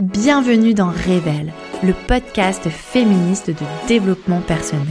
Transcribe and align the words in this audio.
Bienvenue 0.00 0.74
dans 0.74 0.88
Révèle, 0.88 1.52
le 1.84 1.92
podcast 1.92 2.68
féministe 2.68 3.50
de 3.50 3.86
développement 3.86 4.40
personnel. 4.40 4.86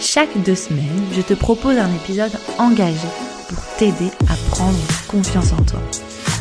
Chaque 0.00 0.42
deux 0.42 0.54
semaines, 0.54 1.04
je 1.12 1.20
te 1.20 1.34
propose 1.34 1.76
un 1.76 1.92
épisode 1.96 2.32
engagé 2.58 3.08
pour 3.48 3.58
t'aider 3.76 4.10
à 4.28 4.34
prendre 4.50 4.78
confiance 5.06 5.52
en 5.52 5.62
toi. 5.64 5.80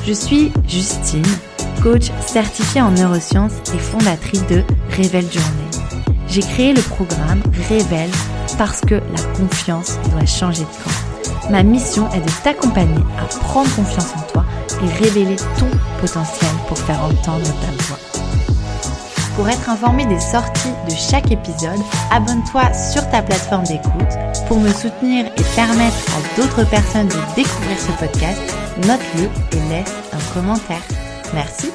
Je 0.05 0.13
suis 0.13 0.54
Justine, 0.70 1.21
coach 1.83 2.09
certifiée 2.21 2.81
en 2.81 2.92
neurosciences 2.92 3.57
et 3.74 3.79
fondatrice 3.79 4.47
de 4.47 4.63
Révèle 4.92 5.29
Journée. 5.29 6.15
J'ai 6.29 6.42
créé 6.42 6.74
le 6.74 6.81
programme 6.81 7.42
Révèle 7.67 8.12
parce 8.58 8.79
que 8.81 8.96
la 8.96 9.24
confiance 9.37 9.99
doit 10.12 10.26
changer 10.26 10.63
de 10.63 10.83
camp. 10.83 11.49
Ma 11.51 11.62
mission 11.62 12.10
est 12.13 12.21
de 12.21 12.44
t'accompagner 12.44 13.03
à 13.19 13.26
prendre 13.26 13.74
confiance 13.76 14.13
en 14.15 14.31
toi 14.31 14.46
et 14.81 15.03
révéler 15.03 15.35
ton 15.60 15.67
potentiel 15.99 16.52
pour 16.67 16.77
faire 16.77 17.03
entendre 17.03 17.45
ta 17.61 17.84
voix. 17.84 17.99
Pour 19.35 19.47
être 19.49 19.69
informé 19.69 20.05
des 20.07 20.19
sorties 20.19 20.73
de 20.89 20.95
chaque 20.95 21.31
épisode, 21.31 21.79
abonne-toi 22.09 22.73
sur 22.73 23.07
ta 23.11 23.21
plateforme 23.21 23.65
d'écoute. 23.65 24.17
Pour 24.47 24.59
me 24.59 24.69
soutenir 24.69 25.27
et 25.27 25.55
permettre 25.55 25.97
à 26.15 26.35
d'autres 26.35 26.67
personnes 26.67 27.07
de 27.07 27.35
découvrir 27.35 27.79
ce 27.79 27.91
podcast, 27.99 28.41
note-le 28.88 29.29
et 29.55 29.69
laisse 29.69 29.93
un 30.11 30.33
commentaire. 30.33 30.81
Merci. 31.35 31.69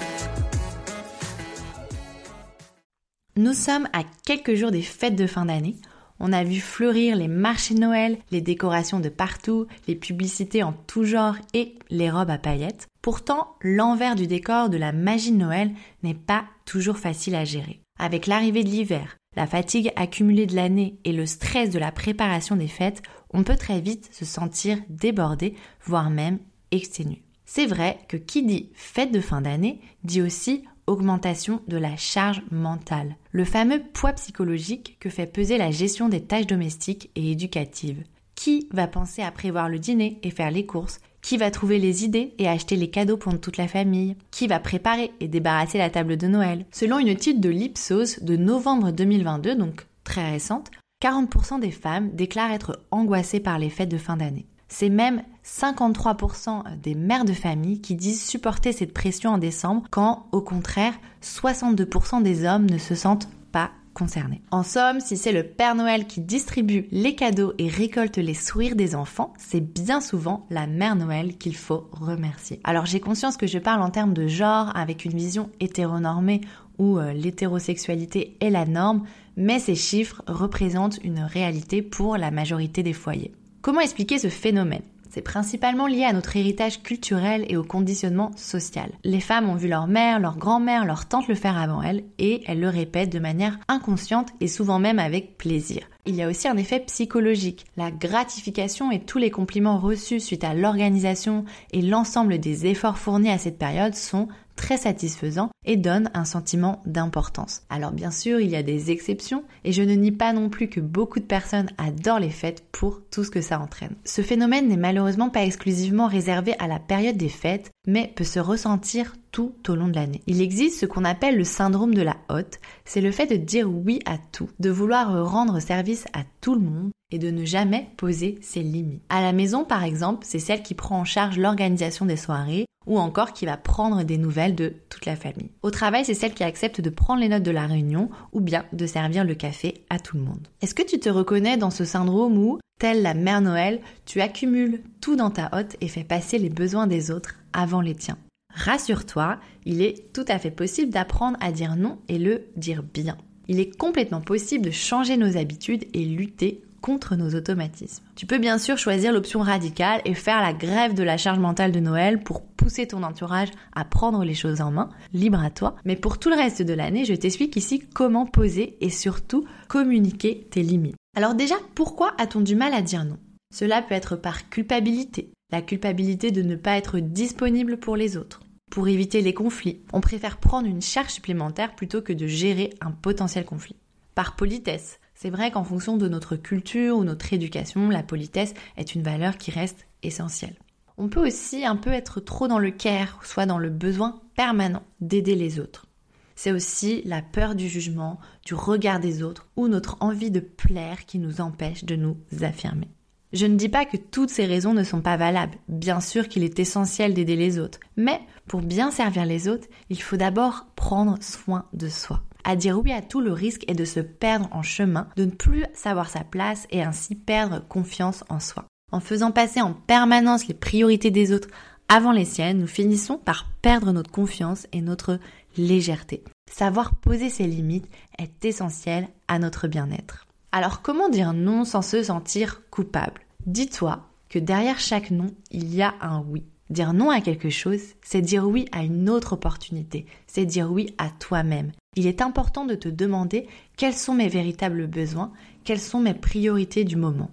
Nous 3.37 3.55
sommes 3.55 3.89
à 3.93 4.03
quelques 4.27 4.55
jours 4.55 4.73
des 4.73 4.83
fêtes 4.83 5.17
de 5.17 5.29
fin 5.29 5.45
d'année. 5.47 5.77
On 6.25 6.33
a 6.33 6.45
vu 6.45 6.61
fleurir 6.61 7.17
les 7.17 7.27
marchés 7.27 7.75
Noël, 7.75 8.17
les 8.31 8.41
décorations 8.41 9.01
de 9.01 9.09
partout, 9.09 9.67
les 9.89 9.97
publicités 9.97 10.63
en 10.63 10.73
tout 10.73 11.03
genre 11.03 11.35
et 11.53 11.75
les 11.91 12.11
robes 12.11 12.31
à 12.31 12.39
paillettes. 12.39 12.87
Pourtant, 13.03 13.57
l'envers 13.61 14.15
du 14.15 14.29
décor 14.29 14.71
de 14.71 14.77
la 14.77 14.93
magie 14.93 15.33
de 15.33 15.37
Noël 15.37 15.73
n'est 16.05 16.15
pas 16.15 16.45
toujours 16.65 16.99
facile 16.99 17.35
à 17.35 17.45
gérer. 17.45 17.81
Avec 17.99 18.29
l'arrivée 18.29 18.63
de 18.63 18.69
l'hiver, 18.69 19.17
la 19.35 19.49
fatigue 19.49 19.93
accumulée 19.97 20.47
de 20.47 20.55
l'année 20.55 20.97
et 21.05 21.13
le 21.13 21.27
stress 21.27 21.71
de 21.71 21.81
la 21.81 21.91
préparation 21.91 22.55
des 22.55 22.69
fêtes, 22.69 23.03
on 23.35 23.43
peut 23.43 23.57
très 23.57 23.81
vite 23.81 24.09
se 24.13 24.25
sentir 24.25 24.79
débordé, 24.89 25.57
voire 25.85 26.09
même 26.09 26.39
exténué. 26.71 27.21
C'est 27.47 27.67
vrai 27.67 27.99
que 28.07 28.17
qui 28.17 28.45
dit 28.45 28.71
fête 28.75 29.11
de 29.11 29.21
fin 29.21 29.41
d'année 29.41 29.81
dit 30.05 30.23
aussi 30.23 30.63
augmentation 30.87 31.61
de 31.69 31.77
la 31.77 31.97
charge 31.97 32.43
mentale, 32.51 33.17
le 33.31 33.45
fameux 33.45 33.83
poids 33.93 34.13
psychologique 34.13 34.97
que 35.01 35.11
fait 35.11 35.27
peser 35.27 35.59
la 35.59 35.71
gestion 35.71 36.09
des 36.09 36.23
tâches 36.23 36.47
domestiques 36.47 37.11
et 37.17 37.31
éducatives. 37.31 38.03
Qui 38.35 38.69
va 38.73 38.87
penser 38.87 39.23
à 39.23 39.31
prévoir 39.31 39.69
le 39.69 39.79
dîner 39.79 40.19
et 40.23 40.31
faire 40.31 40.51
les 40.51 40.67
courses? 40.67 40.99
Qui 41.21 41.37
va 41.37 41.53
trouver 41.53 41.79
les 41.79 42.05
idées 42.05 42.35
et 42.39 42.49
acheter 42.49 42.75
les 42.75 42.91
cadeaux 42.91 43.17
pour 43.17 43.39
toute 43.41 43.57
la 43.57 43.69
famille? 43.69 44.17
Qui 44.33 44.49
va 44.49 44.59
préparer 44.59 45.13
et 45.21 45.29
débarrasser 45.29 45.79
la 45.79 45.91
table 45.91 46.17
de 46.17 46.27
Noël? 46.27 46.67
Selon 46.73 46.99
une 46.99 47.09
étude 47.09 47.41
de 47.41 47.49
l'Ipsos 47.49 48.21
de 48.23 48.37
novembre 48.37 48.91
2022, 48.91 49.55
donc 49.55 49.87
très 50.03 50.29
récente, 50.33 50.71
40% 51.03 51.61
des 51.61 51.71
femmes 51.71 52.11
déclarent 52.11 52.53
être 52.53 52.81
angoissées 52.91 53.41
par 53.41 53.59
les 53.59 53.71
fêtes 53.71 53.89
de 53.89 53.99
fin 53.99 54.17
d'année. 54.17 54.47
C'est 54.73 54.89
même 54.89 55.23
53% 55.45 56.81
des 56.81 56.95
mères 56.95 57.27
de 57.27 57.35
famille 57.35 57.83
qui 57.83 57.95
disent 57.95 58.25
supporter 58.25 58.73
cette 58.73 58.95
pression 58.95 59.33
en 59.33 59.37
décembre 59.37 59.83
quand, 59.91 60.25
au 60.33 60.41
contraire, 60.41 60.95
62% 61.23 62.23
des 62.23 62.47
hommes 62.47 62.65
ne 62.65 62.79
se 62.79 62.95
sentent 62.95 63.29
pas 63.53 63.71
concernés. 63.93 64.41
En 64.51 64.63
somme, 64.63 65.01
si 65.01 65.19
c'est 65.19 65.31
le 65.31 65.43
Père 65.43 65.75
Noël 65.75 66.07
qui 66.07 66.23
distribue 66.23 66.87
les 66.91 67.15
cadeaux 67.15 67.53
et 67.59 67.69
récolte 67.69 68.17
les 68.17 68.33
sourires 68.33 68.75
des 68.75 68.95
enfants, 68.95 69.35
c'est 69.37 69.61
bien 69.61 70.01
souvent 70.01 70.47
la 70.49 70.67
Mère 70.67 70.97
Noël 70.97 71.37
qu'il 71.37 71.55
faut 71.55 71.91
remercier. 71.93 72.59
Alors 72.65 72.87
j'ai 72.87 72.99
conscience 72.99 73.37
que 73.37 73.47
je 73.47 73.59
parle 73.59 73.83
en 73.83 73.91
termes 73.91 74.15
de 74.15 74.27
genre 74.27 74.75
avec 74.75 75.05
une 75.05 75.15
vision 75.15 75.51
hétéronormée 75.61 76.41
où 76.79 76.99
euh, 76.99 77.13
l'hétérosexualité 77.13 78.39
est 78.41 78.49
la 78.49 78.65
norme, 78.65 79.03
mais 79.37 79.59
ces 79.59 79.75
chiffres 79.75 80.23
représentent 80.27 80.99
une 81.05 81.21
réalité 81.21 81.83
pour 81.83 82.17
la 82.17 82.31
majorité 82.31 82.83
des 82.83 82.95
foyers. 82.95 83.35
Comment 83.63 83.81
expliquer 83.81 84.19
ce 84.19 84.27
phénomène? 84.27 84.83
C'est 85.09 85.23
principalement 85.23 85.87
lié 85.87 86.03
à 86.03 86.13
notre 86.13 86.37
héritage 86.37 86.83
culturel 86.83 87.45
et 87.49 87.57
au 87.57 87.63
conditionnement 87.63 88.33
social. 88.35 88.91
Les 89.05 89.21
femmes 89.21 89.49
ont 89.49 89.55
vu 89.55 89.69
leur 89.69 89.87
mère, 89.87 90.19
leur 90.19 90.37
grand-mère, 90.37 90.85
leur 90.85 91.07
tante 91.07 91.29
le 91.29 91.37
faire 91.37 91.57
avant 91.57 91.81
elles 91.81 92.03
et 92.19 92.43
elles 92.47 92.59
le 92.59 92.69
répètent 92.69 93.13
de 93.13 93.21
manière 93.21 93.61
inconsciente 93.69 94.31
et 94.41 94.49
souvent 94.49 94.81
même 94.81 94.99
avec 94.99 95.39
plaisir. 95.39 95.83
Il 96.07 96.17
y 96.17 96.23
a 96.23 96.29
aussi 96.29 96.49
un 96.49 96.57
effet 96.57 96.81
psychologique. 96.81 97.67
La 97.77 97.93
gratification 97.93 98.91
et 98.91 98.99
tous 98.99 99.19
les 99.19 99.31
compliments 99.31 99.79
reçus 99.79 100.19
suite 100.19 100.43
à 100.43 100.55
l'organisation 100.55 101.45
et 101.73 101.83
l'ensemble 101.83 102.39
des 102.39 102.67
efforts 102.67 102.99
fournis 102.99 103.31
à 103.31 103.39
cette 103.39 103.59
période 103.59 103.95
sont 103.95 104.27
très 104.57 104.77
satisfaisant 104.77 105.51
et 105.65 105.77
donne 105.77 106.11
un 106.15 106.25
sentiment 106.25 106.81
d'importance. 106.87 107.63
Alors 107.71 107.93
bien 107.93 108.11
sûr, 108.11 108.41
il 108.41 108.51
y 108.51 108.57
a 108.57 108.63
des 108.63 108.91
exceptions 108.91 109.45
et 109.65 109.73
je 109.73 109.83
ne 109.83 109.95
nie 109.95 110.13
pas 110.13 110.33
non 110.33 110.49
plus 110.49 110.69
que 110.69 110.81
beaucoup 110.81 111.21
de 111.21 111.25
personnes 111.25 111.71
adorent 111.79 112.21
les 112.21 112.31
fêtes 112.31 112.65
pour 112.73 113.01
tout 113.11 113.25
ce 113.25 113.31
que 113.31 113.41
ça 113.41 113.61
entraîne. 113.61 113.95
Ce 114.05 114.23
phénomène 114.23 114.69
n'est 114.69 114.77
malheureusement 114.77 115.31
pas 115.31 115.45
exclusivement 115.45 116.07
réservé 116.07 116.55
à 116.59 116.67
la 116.67 116.79
période 116.79 117.17
des 117.17 117.29
fêtes, 117.29 117.71
mais 117.87 118.13
peut 118.15 118.25
se 118.25 118.41
ressentir 118.41 119.15
tout 119.31 119.55
au 119.69 119.75
long 119.75 119.89
de 119.89 119.95
l'année. 119.95 120.23
Il 120.27 120.41
existe 120.43 120.81
ce 120.81 120.87
qu'on 120.87 121.05
appelle 121.05 121.37
le 121.37 121.45
syndrome 121.45 121.95
de 121.95 122.03
la 122.03 122.17
hotte, 122.29 122.61
c'est 122.85 123.01
le 123.01 123.11
fait 123.11 123.27
de 123.27 123.37
dire 123.37 123.71
oui 123.71 124.01
à 124.05 124.19
tout, 124.19 124.51
de 124.61 124.71
vouloir 124.71 125.27
rendre 125.31 125.61
service 125.61 126.05
à 126.13 126.23
tout 126.41 126.55
le 126.55 126.61
monde 126.61 126.91
et 127.13 127.19
de 127.19 127.31
ne 127.31 127.45
jamais 127.45 127.89
poser 127.97 128.39
ses 128.41 128.63
limites. 128.63 129.03
À 129.09 129.21
la 129.21 129.33
maison, 129.33 129.65
par 129.65 129.85
exemple, 129.85 130.27
c'est 130.29 130.39
celle 130.39 130.63
qui 130.63 130.75
prend 130.75 130.99
en 130.99 131.05
charge 131.05 131.39
l'organisation 131.39 132.07
des 132.07 132.17
soirées 132.17 132.67
ou 132.87 132.99
encore 132.99 133.33
qui 133.33 133.47
va 133.47 133.57
prendre 133.57 134.03
des 134.03 134.19
nouvelles 134.19 134.55
de 134.55 134.75
toute 134.89 135.07
la 135.07 135.17
famille. 135.17 135.51
Au 135.63 135.71
travail, 135.71 136.05
c'est 136.05 136.15
celle 136.15 136.35
qui 136.35 136.45
accepte 136.45 136.81
de 136.81 136.91
prendre 136.91 137.21
les 137.21 137.29
notes 137.29 137.43
de 137.43 137.51
la 137.51 137.67
réunion 137.67 138.11
ou 138.33 138.41
bien 138.41 138.65
de 138.73 138.87
servir 138.87 139.25
le 139.25 139.35
café 139.35 139.85
à 139.91 139.99
tout 139.99 140.17
le 140.17 140.25
monde. 140.25 140.49
Est-ce 140.61 140.75
que 140.75 140.83
tu 140.83 140.99
te 140.99 141.09
reconnais 141.09 141.57
dans 141.57 141.71
ce 141.71 141.85
syndrome 141.85 142.39
où, 142.39 142.59
telle 142.81 143.03
la 143.03 143.15
mère 143.15 143.41
Noël, 143.41 143.81
tu 144.05 144.21
accumules 144.21 144.83
tout 145.01 145.17
dans 145.17 145.31
ta 145.31 145.51
hotte 145.53 145.77
et 145.81 145.89
fais 145.89 146.05
passer 146.05 146.39
les 146.39 146.51
besoins 146.51 146.87
des 146.87 147.11
autres 147.11 147.37
avant 147.53 147.81
les 147.81 147.95
tiens? 147.95 148.19
Rassure-toi, 148.55 149.39
il 149.65 149.81
est 149.81 150.13
tout 150.13 150.25
à 150.29 150.39
fait 150.39 150.51
possible 150.51 150.91
d'apprendre 150.91 151.39
à 151.41 151.53
dire 151.53 151.77
non 151.77 151.99
et 152.09 152.19
le 152.19 152.47
dire 152.57 152.83
bien. 152.83 153.17
Il 153.49 153.61
est 153.61 153.77
complètement 153.77 154.21
possible 154.21 154.65
de 154.65 154.71
changer 154.71 155.17
nos 155.17 155.37
habitudes 155.37 155.87
et 155.95 156.05
lutter 156.05 156.63
contre 156.83 157.17
nos 157.17 157.35
automatismes. 157.35 158.05
Tu 158.15 158.27
peux 158.27 158.37
bien 158.37 158.59
sûr 158.59 158.77
choisir 158.77 159.13
l'option 159.13 159.41
radicale 159.41 160.03
et 160.05 160.13
faire 160.13 160.43
la 160.43 160.53
grève 160.53 160.93
de 160.93 161.03
la 161.03 161.17
charge 161.17 161.39
mentale 161.39 161.73
de 161.73 161.81
Noël 161.81 162.23
pour 162.23 162.43
pousser 162.43 162.87
ton 162.87 163.03
entourage 163.03 163.49
à 163.75 163.87
prendre 163.87 164.23
les 164.25 164.35
choses 164.35 164.61
en 164.61 164.71
main, 164.71 164.91
libre 165.15 165.43
à 165.43 165.49
toi. 165.49 165.77
Mais 165.87 165.97
pour 165.97 166.19
tout 166.19 166.29
le 166.29 166.37
reste 166.37 166.61
de 166.61 166.75
l'année, 166.75 167.07
je 167.07 167.15
t'explique 167.15 167.57
ici 167.57 167.81
comment 167.95 168.27
poser 168.27 168.77
et 168.83 168.91
surtout 168.91 169.47
communiquer 169.69 170.47
tes 170.51 170.63
limites. 170.63 170.97
Alors 171.17 171.35
déjà, 171.35 171.57
pourquoi 171.75 172.13
a-t-on 172.19 172.41
du 172.41 172.55
mal 172.55 172.75
à 172.75 172.83
dire 172.83 173.05
non? 173.05 173.19
Cela 173.55 173.81
peut 173.81 173.95
être 173.95 174.17
par 174.17 174.49
culpabilité, 174.49 175.31
la 175.51 175.63
culpabilité 175.63 176.31
de 176.31 176.43
ne 176.43 176.57
pas 176.57 176.77
être 176.77 176.99
disponible 176.99 177.79
pour 177.79 177.97
les 177.97 178.17
autres. 178.17 178.41
Pour 178.71 178.89
éviter 178.89 179.21
les 179.21 179.35
conflits, 179.35 179.81
on 179.93 180.01
préfère 180.01 180.39
prendre 180.39 180.67
une 180.67 180.81
charge 180.81 181.11
supplémentaire 181.11 181.75
plutôt 181.75 182.01
que 182.01 182.15
de 182.15 182.27
gérer 182.27 182.71
un 182.81 182.91
potentiel 182.91 183.45
conflit. 183.45 183.77
Par 184.15 184.35
politesse, 184.35 184.99
c'est 185.23 185.31
vrai 185.31 185.53
qu'en 185.53 185.63
fonction 185.63 185.97
de 185.97 186.09
notre 186.09 186.35
culture 186.35 186.97
ou 186.97 187.05
notre 187.05 187.33
éducation, 187.33 187.89
la 187.89 188.03
politesse 188.03 188.55
est 188.77 188.97
une 188.97 189.05
valeur 189.05 189.39
qui 189.39 189.53
reste 189.53 189.87
essentielle. 190.03 190.57
On 190.99 191.09
peut 191.09 191.25
aussi 191.25 191.65
un 191.65 191.77
peu 191.77 191.91
être 191.93 192.19
trop 192.19 192.49
dans 192.49 192.59
le 192.59 192.73
care, 192.73 193.21
soit 193.25 193.47
dans 193.47 193.59
le 193.59 193.71
besoin 193.71 194.21
permanent 194.35 194.83
d'aider 195.01 195.37
les 195.37 195.61
autres. 195.61 195.87
C'est 196.35 196.51
aussi 196.51 197.03
la 197.05 197.23
peur 197.23 197.55
du 197.55 197.69
jugement, 197.69 198.19
du 198.45 198.55
regard 198.55 198.99
des 198.99 199.23
autres 199.23 199.47
ou 199.55 199.69
notre 199.69 199.97
envie 200.01 200.33
de 200.33 200.41
plaire 200.41 201.07
qui 201.07 201.21
nous 201.21 201.41
empêche 201.41 201.85
de 201.85 201.95
nous 201.95 202.17
affirmer. 202.41 202.89
Je 203.33 203.47
ne 203.47 203.55
dis 203.55 203.69
pas 203.69 203.85
que 203.85 203.97
toutes 203.97 204.31
ces 204.31 204.45
raisons 204.45 204.75
ne 204.75 204.83
sont 204.83 205.03
pas 205.03 205.17
valables. 205.17 205.57
Bien 205.69 206.01
sûr 206.01 206.29
qu'il 206.29 206.43
est 206.43 206.59
essentiel 206.59 207.15
d'aider 207.15 207.37
les 207.37 207.61
autres. 207.61 207.79
Mais 207.97 208.21
pour 208.49 208.61
bien 208.61 208.91
servir 208.91 209.25
les 209.25 209.47
autres, 209.47 209.69
il 209.89 210.03
faut 210.03 210.17
d'abord 210.17 210.67
prendre 210.75 211.17
soin 211.23 211.67
de 211.75 211.89
soi. 211.89 212.25
À 212.45 212.57
dire 212.57 212.79
oui 212.79 212.93
à 212.93 213.03
tout, 213.03 213.21
le 213.21 213.33
risque 213.33 213.65
est 213.69 213.75
de 213.75 213.85
se 213.85 214.01
perdre 214.01 214.49
en 214.53 214.63
chemin, 214.63 215.09
de 215.17 215.25
ne 215.25 215.31
plus 215.31 215.65
savoir 215.75 216.09
sa 216.09 216.25
place 216.25 216.67
et 216.71 216.83
ainsi 216.83 217.15
perdre 217.15 217.67
confiance 217.69 218.25
en 218.29 218.41
soi. 218.41 218.67
En 218.91 219.01
faisant 219.01 219.31
passer 219.31 219.61
en 219.61 219.73
permanence 219.73 220.49
les 220.49 220.55
priorités 220.55 221.11
des 221.11 221.33
autres 221.33 221.49
avant 221.89 222.13
les 222.13 222.25
siennes, 222.25 222.59
nous 222.59 222.67
finissons 222.67 223.19
par 223.19 223.47
perdre 223.61 223.93
notre 223.93 224.11
confiance 224.11 224.67
et 224.73 224.81
notre 224.81 225.19
légèreté. 225.57 226.25
Savoir 226.51 226.95
poser 226.95 227.29
ses 227.29 227.47
limites 227.47 227.89
est 228.19 228.45
essentiel 228.45 229.09
à 229.29 229.39
notre 229.39 229.69
bien-être. 229.69 230.27
Alors 230.53 230.83
comment 230.83 231.09
dire 231.09 231.33
non 231.33 231.65
sans 231.65 231.83
se 231.83 232.03
sentir 232.03 232.63
coupable? 232.71 233.21
Dis-toi 233.47 234.09
que 234.29 234.39
derrière 234.39 234.81
chaque 234.81 235.11
non, 235.11 235.29
il 235.51 235.75
y 235.75 235.83
a 235.83 235.95
un 236.01 236.21
oui. 236.21 236.45
Dire 236.71 236.95
non 236.95 237.11
à 237.11 237.21
quelque 237.21 237.51
chose, 237.51 237.83
c'est 238.03 238.23
dire 238.23 238.49
oui 238.49 238.67
à 238.73 238.83
une 238.83 239.11
autre 239.11 239.35
opportunité, 239.35 240.07
c'est 240.27 240.47
dire 240.47 240.73
oui 240.73 240.95
à 240.97 241.11
toi-même. 241.11 241.73
Il 241.95 242.07
est 242.07 242.23
important 242.23 242.65
de 242.65 242.75
te 242.75 242.89
demander 242.89 243.47
quels 243.77 243.93
sont 243.93 244.15
mes 244.15 244.29
véritables 244.29 244.87
besoins, 244.87 245.31
quelles 245.63 245.79
sont 245.79 246.01
mes 246.01 246.15
priorités 246.15 246.85
du 246.85 246.97
moment. 246.97 247.31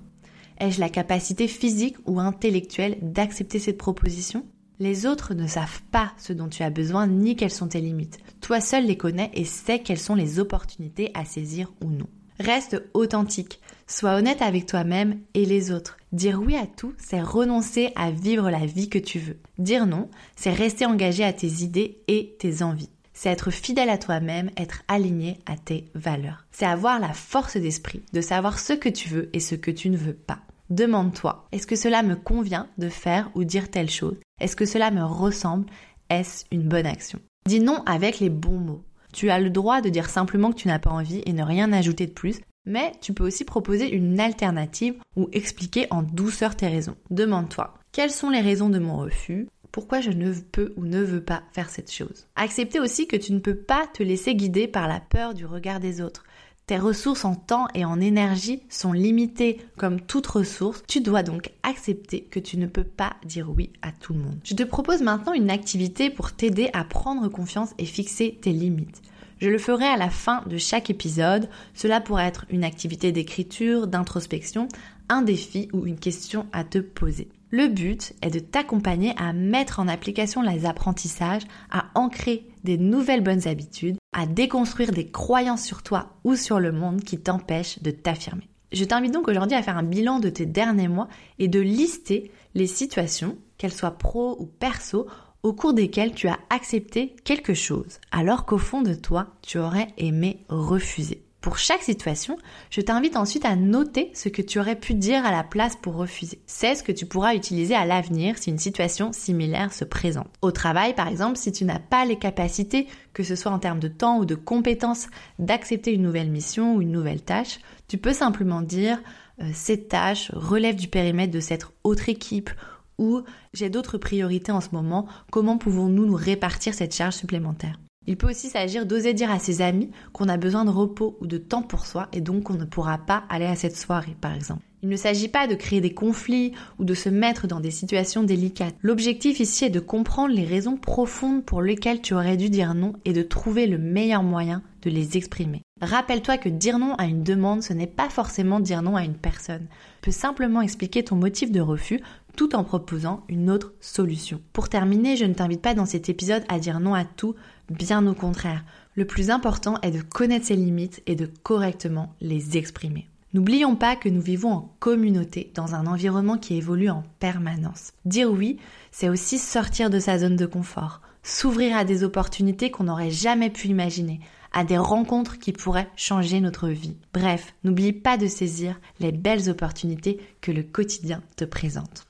Ai-je 0.59 0.81
la 0.81 0.89
capacité 0.89 1.47
physique 1.47 1.95
ou 2.05 2.19
intellectuelle 2.19 2.97
d'accepter 3.01 3.59
cette 3.59 3.77
proposition? 3.77 4.45
Les 4.79 5.05
autres 5.05 5.33
ne 5.33 5.47
savent 5.47 5.81
pas 5.91 6.11
ce 6.17 6.33
dont 6.33 6.49
tu 6.49 6.63
as 6.63 6.69
besoin 6.71 7.07
ni 7.07 7.37
quelles 7.37 7.51
sont 7.51 7.69
tes 7.69 7.79
limites. 7.79 8.19
Toi 8.41 8.59
seul 8.59 8.85
les 8.85 8.97
connais 8.97 9.31
et 9.33 9.45
sais 9.45 9.79
quelles 9.79 9.97
sont 9.97 10.15
les 10.15 10.39
opportunités 10.39 11.11
à 11.13 11.23
saisir 11.23 11.71
ou 11.81 11.89
non. 11.89 12.07
Reste 12.41 12.83
authentique, 12.93 13.61
sois 13.87 14.15
honnête 14.15 14.41
avec 14.41 14.65
toi-même 14.65 15.21
et 15.35 15.45
les 15.45 15.71
autres. 15.71 15.95
Dire 16.11 16.41
oui 16.41 16.57
à 16.57 16.67
tout, 16.67 16.93
c'est 16.97 17.21
renoncer 17.21 17.93
à 17.95 18.11
vivre 18.11 18.49
la 18.49 18.65
vie 18.65 18.89
que 18.89 18.99
tu 18.99 19.19
veux. 19.19 19.37
Dire 19.57 19.85
non, 19.85 20.09
c'est 20.35 20.51
rester 20.51 20.85
engagé 20.85 21.23
à 21.23 21.31
tes 21.31 21.63
idées 21.63 22.01
et 22.09 22.35
tes 22.39 22.61
envies. 22.61 22.89
C'est 23.21 23.27
être 23.27 23.51
fidèle 23.51 23.89
à 23.89 23.97
toi-même, 23.97 24.49
être 24.55 24.83
aligné 24.87 25.39
à 25.45 25.57
tes 25.57 25.91
valeurs. 25.93 26.45
C'est 26.51 26.65
avoir 26.65 27.01
la 27.01 27.11
force 27.11 27.57
d'esprit 27.57 28.01
de 28.13 28.21
savoir 28.21 28.57
ce 28.57 28.71
que 28.71 28.87
tu 28.87 29.09
veux 29.09 29.29
et 29.33 29.41
ce 29.41 29.55
que 29.55 29.71
tu 29.71 29.89
ne 29.89 29.97
veux 29.97 30.13
pas. 30.13 30.39
Demande-toi, 30.69 31.45
est-ce 31.51 31.67
que 31.67 31.75
cela 31.75 32.01
me 32.01 32.15
convient 32.15 32.69
de 32.77 32.87
faire 32.87 33.29
ou 33.35 33.43
dire 33.43 33.69
telle 33.69 33.89
chose? 33.89 34.15
Est-ce 34.39 34.55
que 34.55 34.63
cela 34.63 34.89
me 34.89 35.03
ressemble? 35.03 35.65
Est-ce 36.09 36.45
une 36.49 36.69
bonne 36.69 36.85
action? 36.85 37.19
Dis 37.45 37.59
non 37.59 37.83
avec 37.85 38.21
les 38.21 38.29
bons 38.29 38.57
mots. 38.57 38.85
Tu 39.11 39.29
as 39.29 39.41
le 39.41 39.49
droit 39.49 39.81
de 39.81 39.89
dire 39.89 40.09
simplement 40.09 40.53
que 40.53 40.59
tu 40.59 40.69
n'as 40.69 40.79
pas 40.79 40.89
envie 40.89 41.21
et 41.25 41.33
ne 41.33 41.43
rien 41.43 41.73
ajouter 41.73 42.07
de 42.07 42.13
plus, 42.13 42.39
mais 42.65 42.93
tu 43.01 43.11
peux 43.11 43.27
aussi 43.27 43.43
proposer 43.43 43.93
une 43.93 44.17
alternative 44.21 44.95
ou 45.17 45.27
expliquer 45.33 45.87
en 45.89 46.03
douceur 46.03 46.55
tes 46.55 46.67
raisons. 46.67 46.95
Demande-toi, 47.09 47.73
quelles 47.91 48.11
sont 48.11 48.29
les 48.29 48.39
raisons 48.39 48.69
de 48.69 48.79
mon 48.79 48.95
refus? 48.95 49.49
Pourquoi 49.71 50.01
je 50.01 50.11
ne 50.11 50.33
peux 50.33 50.73
ou 50.77 50.85
ne 50.85 51.01
veux 51.01 51.23
pas 51.23 51.43
faire 51.51 51.69
cette 51.69 51.91
chose. 51.91 52.27
Accepter 52.35 52.79
aussi 52.79 53.07
que 53.07 53.15
tu 53.15 53.33
ne 53.33 53.39
peux 53.39 53.55
pas 53.55 53.87
te 53.93 54.03
laisser 54.03 54.35
guider 54.35 54.67
par 54.67 54.87
la 54.87 54.99
peur 54.99 55.33
du 55.33 55.45
regard 55.45 55.79
des 55.79 56.01
autres. 56.01 56.23
Tes 56.69 56.77
ressources 56.77 57.25
en 57.25 57.33
temps 57.33 57.67
et 57.73 57.83
en 57.83 57.99
énergie 57.99 58.61
sont 58.69 58.93
limitées 58.93 59.59
comme 59.75 60.01
toute 60.01 60.27
ressource. 60.27 60.83
Tu 60.87 61.01
dois 61.01 61.23
donc 61.23 61.49
accepter 61.63 62.21
que 62.21 62.39
tu 62.39 62.57
ne 62.57 62.67
peux 62.67 62.83
pas 62.83 63.13
dire 63.25 63.49
oui 63.49 63.71
à 63.81 63.91
tout 63.91 64.13
le 64.13 64.19
monde. 64.19 64.37
Je 64.43 64.53
te 64.53 64.61
propose 64.61 65.01
maintenant 65.01 65.33
une 65.33 65.49
activité 65.49 66.11
pour 66.11 66.31
t'aider 66.31 66.69
à 66.73 66.83
prendre 66.83 67.27
confiance 67.27 67.73
et 67.79 67.85
fixer 67.85 68.37
tes 68.39 68.51
limites. 68.51 69.01
Je 69.39 69.49
le 69.49 69.57
ferai 69.57 69.85
à 69.85 69.97
la 69.97 70.11
fin 70.11 70.43
de 70.45 70.57
chaque 70.57 70.91
épisode. 70.91 71.49
Cela 71.73 72.01
pourrait 72.01 72.27
être 72.27 72.45
une 72.51 72.63
activité 72.63 73.11
d'écriture, 73.11 73.87
d'introspection, 73.87 74.67
un 75.07 75.23
défi 75.23 75.69
ou 75.73 75.87
une 75.87 75.97
question 75.97 76.45
à 76.51 76.63
te 76.63 76.77
poser. 76.77 77.29
Le 77.51 77.67
but 77.67 78.13
est 78.21 78.29
de 78.29 78.39
t'accompagner 78.39 79.13
à 79.17 79.33
mettre 79.33 79.79
en 79.79 79.87
application 79.87 80.43
les 80.43 80.65
apprentissages, 80.67 81.41
à 81.71 81.85
ancrer 81.95 82.45
des 82.63 82.77
nouvelles 82.77 83.23
bonnes 83.23 83.47
habitudes, 83.47 83.97
à 84.13 84.27
déconstruire 84.27 84.91
des 84.91 85.07
croyances 85.07 85.63
sur 85.63 85.81
toi 85.81 86.13
ou 86.23 86.35
sur 86.35 86.59
le 86.59 86.71
monde 86.71 87.01
qui 87.01 87.17
t'empêchent 87.17 87.81
de 87.81 87.89
t'affirmer. 87.89 88.47
Je 88.71 88.85
t'invite 88.85 89.13
donc 89.13 89.27
aujourd'hui 89.27 89.57
à 89.57 89.63
faire 89.63 89.77
un 89.77 89.83
bilan 89.83 90.19
de 90.19 90.29
tes 90.29 90.45
derniers 90.45 90.87
mois 90.87 91.07
et 91.39 91.47
de 91.47 91.59
lister 91.59 92.31
les 92.53 92.67
situations, 92.67 93.35
qu'elles 93.57 93.73
soient 93.73 93.97
pro 93.97 94.35
ou 94.39 94.45
perso, 94.45 95.07
au 95.41 95.53
cours 95.53 95.73
desquelles 95.73 96.13
tu 96.13 96.27
as 96.27 96.37
accepté 96.51 97.15
quelque 97.23 97.55
chose, 97.55 97.99
alors 98.11 98.45
qu'au 98.45 98.59
fond 98.59 98.83
de 98.83 98.93
toi, 98.93 99.27
tu 99.41 99.57
aurais 99.57 99.87
aimé 99.97 100.45
refuser. 100.49 101.23
Pour 101.41 101.57
chaque 101.57 101.83
situation, 101.83 102.37
je 102.69 102.81
t'invite 102.81 103.15
ensuite 103.15 103.45
à 103.45 103.55
noter 103.55 104.11
ce 104.13 104.27
que 104.27 104.41
tu 104.41 104.59
aurais 104.59 104.75
pu 104.75 104.93
dire 104.93 105.25
à 105.25 105.31
la 105.31 105.43
place 105.43 105.77
pour 105.77 105.95
refuser. 105.95 106.41
C'est 106.45 106.75
ce 106.75 106.83
que 106.83 106.91
tu 106.91 107.05
pourras 107.05 107.33
utiliser 107.33 107.75
à 107.75 107.85
l'avenir 107.85 108.37
si 108.37 108.49
une 108.49 108.57
situation 108.57 109.13
similaire 109.13 109.71
se 109.71 109.85
présente. 109.85 110.27
Au 110.41 110.51
travail, 110.51 110.93
par 110.95 111.07
exemple, 111.07 111.37
si 111.37 111.53
tu 111.53 111.63
n'as 111.63 111.79
pas 111.79 112.03
les 112.03 112.17
capacités, 112.17 112.87
que 113.13 113.23
ce 113.23 113.37
soit 113.37 113.53
en 113.53 113.59
termes 113.59 113.79
de 113.79 113.87
temps 113.87 114.17
ou 114.17 114.25
de 114.25 114.35
compétences, 114.35 115.07
d'accepter 115.39 115.93
une 115.93 116.01
nouvelle 116.01 116.29
mission 116.29 116.75
ou 116.75 116.81
une 116.81 116.91
nouvelle 116.91 117.21
tâche, 117.21 117.59
tu 117.87 117.97
peux 117.97 118.13
simplement 118.13 118.61
dire 118.61 119.01
euh, 119.41 119.49
cette 119.53 119.87
tâche 119.87 120.31
relève 120.33 120.75
du 120.75 120.89
périmètre 120.89 121.31
de 121.31 121.39
cette 121.39 121.67
autre 121.85 122.09
équipe 122.09 122.49
ou 122.97 123.21
j'ai 123.53 123.69
d'autres 123.69 123.97
priorités 123.97 124.51
en 124.51 124.59
ce 124.59 124.69
moment, 124.73 125.07
comment 125.31 125.57
pouvons-nous 125.57 126.05
nous 126.05 126.15
répartir 126.15 126.73
cette 126.73 126.93
charge 126.93 127.15
supplémentaire? 127.15 127.79
Il 128.07 128.17
peut 128.17 128.29
aussi 128.29 128.49
s'agir 128.49 128.85
d'oser 128.85 129.13
dire 129.13 129.31
à 129.31 129.39
ses 129.39 129.61
amis 129.61 129.91
qu'on 130.13 130.29
a 130.29 130.37
besoin 130.37 130.65
de 130.65 130.71
repos 130.71 131.17
ou 131.21 131.27
de 131.27 131.37
temps 131.37 131.61
pour 131.61 131.85
soi 131.85 132.07
et 132.13 132.21
donc 132.21 132.43
qu'on 132.43 132.53
ne 132.55 132.65
pourra 132.65 132.97
pas 132.97 133.23
aller 133.29 133.45
à 133.45 133.55
cette 133.55 133.77
soirée 133.77 134.15
par 134.19 134.33
exemple. 134.33 134.63
Il 134.81 134.87
ne 134.87 134.95
s'agit 134.95 135.27
pas 135.27 135.45
de 135.45 135.55
créer 135.55 135.81
des 135.81 135.93
conflits 135.93 136.53
ou 136.77 136.85
de 136.85 136.93
se 136.93 137.09
mettre 137.09 137.47
dans 137.47 137.59
des 137.59 137.71
situations 137.71 138.23
délicates. 138.23 138.75
L'objectif 138.81 139.41
ici 139.41 139.65
est 139.65 139.69
de 139.69 139.81
comprendre 139.81 140.33
les 140.33 140.45
raisons 140.45 140.77
profondes 140.77 141.43
pour 141.43 141.61
lesquelles 141.61 142.01
tu 142.01 142.13
aurais 142.13 142.37
dû 142.37 142.49
dire 142.49 142.73
non 142.73 142.93
et 143.03 143.11
de 143.11 143.21
trouver 143.21 143.67
le 143.67 143.77
meilleur 143.77 144.23
moyen 144.23 144.63
de 144.81 144.89
les 144.89 145.17
exprimer. 145.17 145.63
Rappelle-toi 145.81 146.37
que 146.37 146.47
dire 146.47 146.79
non 146.79 146.95
à 146.95 147.05
une 147.05 147.23
demande, 147.23 147.61
ce 147.61 147.73
n'est 147.73 147.87
pas 147.87 148.09
forcément 148.09 148.61
dire 148.61 148.81
non 148.81 148.95
à 148.95 149.03
une 149.03 149.17
personne. 149.17 149.67
Tu 150.01 150.05
peux 150.05 150.11
simplement 150.11 150.61
expliquer 150.61 151.03
ton 151.03 151.17
motif 151.17 151.51
de 151.51 151.59
refus 151.59 152.01
tout 152.37 152.55
en 152.55 152.63
proposant 152.63 153.25
une 153.27 153.49
autre 153.49 153.73
solution. 153.81 154.39
Pour 154.53 154.69
terminer, 154.69 155.17
je 155.17 155.25
ne 155.25 155.33
t'invite 155.33 155.61
pas 155.61 155.73
dans 155.73 155.85
cet 155.85 156.07
épisode 156.07 156.43
à 156.47 156.57
dire 156.57 156.79
non 156.79 156.93
à 156.93 157.03
tout, 157.03 157.35
bien 157.69 158.05
au 158.07 158.13
contraire. 158.13 158.63
Le 158.95 159.05
plus 159.05 159.29
important 159.29 159.79
est 159.81 159.91
de 159.91 160.01
connaître 160.01 160.47
ses 160.47 160.55
limites 160.55 161.01
et 161.05 161.15
de 161.15 161.25
correctement 161.25 162.13
les 162.21 162.57
exprimer. 162.57 163.07
N'oublions 163.33 163.75
pas 163.75 163.95
que 163.95 164.09
nous 164.09 164.21
vivons 164.21 164.51
en 164.51 164.75
communauté, 164.79 165.51
dans 165.53 165.75
un 165.75 165.85
environnement 165.85 166.37
qui 166.37 166.55
évolue 166.55 166.89
en 166.89 167.03
permanence. 167.19 167.93
Dire 168.05 168.31
oui, 168.31 168.57
c'est 168.91 169.09
aussi 169.09 169.37
sortir 169.37 169.91
de 169.91 169.99
sa 169.99 170.17
zone 170.17 170.35
de 170.35 170.47
confort, 170.47 171.01
s'ouvrir 171.21 171.77
à 171.77 171.83
des 171.83 172.03
opportunités 172.03 172.71
qu'on 172.71 172.85
n'aurait 172.85 173.11
jamais 173.11 173.51
pu 173.51 173.67
imaginer, 173.67 174.19
à 174.51 174.63
des 174.63 174.77
rencontres 174.77 175.37
qui 175.37 175.51
pourraient 175.51 175.89
changer 175.95 176.41
notre 176.41 176.69
vie. 176.69 176.97
Bref, 177.13 177.53
n'oublie 177.63 177.93
pas 177.93 178.17
de 178.17 178.25
saisir 178.25 178.79
les 178.99 179.11
belles 179.11 179.47
opportunités 179.49 180.19
que 180.41 180.51
le 180.51 180.63
quotidien 180.63 181.21
te 181.35 181.45
présente. 181.45 182.07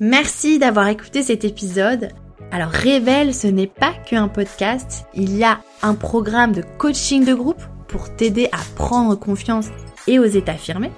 Merci 0.00 0.58
d'avoir 0.58 0.88
écouté 0.88 1.22
cet 1.22 1.44
épisode. 1.44 2.08
Alors 2.50 2.70
Révèle, 2.70 3.34
ce 3.34 3.46
n'est 3.46 3.66
pas 3.66 3.92
qu'un 4.06 4.28
podcast, 4.28 5.06
il 5.14 5.36
y 5.36 5.44
a 5.44 5.60
un 5.82 5.94
programme 5.94 6.52
de 6.52 6.62
coaching 6.78 7.24
de 7.24 7.34
groupe 7.34 7.62
pour 7.88 8.14
t'aider 8.14 8.48
à 8.52 8.58
prendre 8.76 9.14
confiance 9.14 9.68
et 10.06 10.18
oser 10.18 10.42
t'affirmer. 10.42 10.90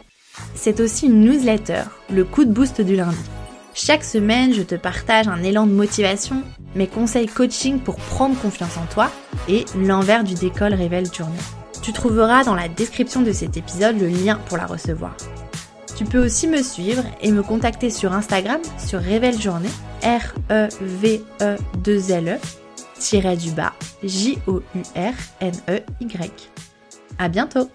C'est 0.54 0.80
aussi 0.80 1.06
une 1.06 1.20
newsletter, 1.20 1.82
le 2.10 2.24
coup 2.24 2.44
de 2.44 2.52
boost 2.52 2.80
du 2.80 2.96
lundi. 2.96 3.16
Chaque 3.74 4.04
semaine, 4.04 4.52
je 4.52 4.62
te 4.62 4.76
partage 4.76 5.26
un 5.28 5.42
élan 5.42 5.66
de 5.66 5.72
motivation, 5.72 6.42
mes 6.76 6.86
conseils 6.86 7.26
coaching 7.26 7.80
pour 7.80 7.96
prendre 7.96 8.40
confiance 8.40 8.76
en 8.76 8.86
toi 8.86 9.10
et 9.48 9.64
l'envers 9.76 10.24
du 10.24 10.34
décolle 10.34 10.74
Révèle 10.74 11.12
Journée. 11.12 11.34
Tu 11.82 11.92
trouveras 11.92 12.44
dans 12.44 12.54
la 12.54 12.68
description 12.68 13.20
de 13.20 13.32
cet 13.32 13.56
épisode 13.56 14.00
le 14.00 14.08
lien 14.08 14.40
pour 14.46 14.56
la 14.56 14.66
recevoir. 14.66 15.16
Tu 15.96 16.04
peux 16.04 16.24
aussi 16.24 16.46
me 16.48 16.62
suivre 16.62 17.04
et 17.20 17.30
me 17.30 17.42
contacter 17.42 17.90
sur 17.90 18.12
Instagram 18.12 18.60
sur 18.78 19.00
Révèle 19.00 19.40
Journée, 19.40 19.68
R-E-V-E-2-L-E, 20.04 21.18
tiré 22.98 23.36
du 23.36 23.50
bas, 23.52 23.72
J-O-U-R-N-E-Y. 24.02 24.70
À 27.18 27.28
bientôt! 27.28 27.70